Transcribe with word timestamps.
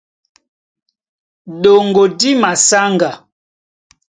Ɗoŋgo 1.61 2.03
dí 2.19 2.31
masáŋga. 2.41 3.11